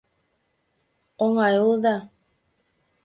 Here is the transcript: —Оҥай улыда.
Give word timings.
—Оҥай 1.23 1.55
улыда. 1.63 1.97